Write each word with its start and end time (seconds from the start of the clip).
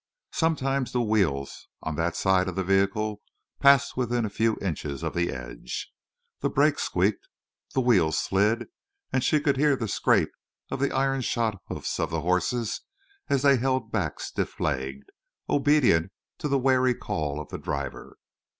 Sometimes 0.33 0.91
the 0.93 1.01
wheels 1.03 1.67
on 1.83 1.95
that 1.95 2.15
side 2.15 2.47
of 2.47 2.55
the 2.55 2.63
vehicle 2.63 3.21
passed 3.59 3.95
within 3.95 4.25
a 4.25 4.31
few 4.31 4.57
inches 4.59 5.03
of 5.03 5.13
the 5.13 5.29
edge. 5.31 5.93
The 6.39 6.49
brakes 6.49 6.81
squeaked, 6.81 7.27
the 7.75 7.81
wheels 7.81 8.17
slid; 8.17 8.69
and 9.13 9.23
she 9.23 9.39
could 9.39 9.57
hear 9.57 9.75
the 9.75 9.87
scrape 9.87 10.33
of 10.71 10.79
the 10.79 10.91
iron 10.91 11.21
shod 11.21 11.59
hoofs 11.67 11.99
of 11.99 12.09
the 12.09 12.21
horses 12.21 12.81
as 13.29 13.43
they 13.43 13.57
held 13.57 13.91
back 13.91 14.19
stiff 14.19 14.59
legged, 14.59 15.05
obedient 15.47 16.11
to 16.39 16.47
the 16.47 16.57
wary 16.57 16.95
call 16.95 17.39
of 17.39 17.49
the 17.49 17.59
driver. 17.59 18.17